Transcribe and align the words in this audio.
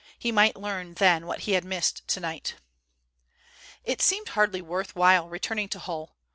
He 0.17 0.31
might 0.31 0.55
learn 0.55 0.95
then 0.95 1.27
what 1.27 1.41
he 1.41 1.51
had 1.51 1.63
missed 1.63 2.07
tonight. 2.07 2.55
It 3.83 4.01
seemed 4.01 4.29
hardly 4.29 4.59
worth 4.59 4.95
while 4.95 5.29
returning 5.29 5.69
to 5.69 5.77
Hull. 5.77 6.15